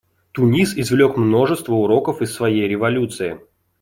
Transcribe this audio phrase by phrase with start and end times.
[0.31, 3.39] Тунис извлек множество уроков из своей революции.